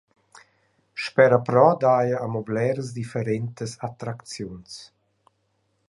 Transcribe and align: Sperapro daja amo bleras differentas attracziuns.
Sperapro 1.07 1.65
daja 1.85 2.23
amo 2.29 2.41
bleras 2.49 2.91
differentas 2.99 3.79
attracziuns. 3.91 4.85